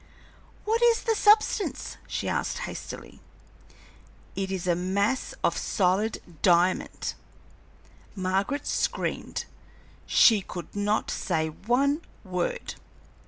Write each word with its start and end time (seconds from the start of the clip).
"What 0.65 0.81
is 0.81 1.03
the 1.03 1.13
substance?" 1.13 1.97
she 2.07 2.27
asked, 2.27 2.57
hastily. 2.65 3.19
"It 4.35 4.49
is 4.51 4.65
a 4.65 4.73
mass 4.73 5.35
of 5.43 5.55
solid 5.55 6.17
diamond!" 6.41 7.13
Margaret 8.15 8.65
screamed. 8.65 9.45
She 10.07 10.41
could 10.41 10.75
not 10.75 11.11
say 11.11 11.49
one 11.49 12.01
word. 12.23 12.73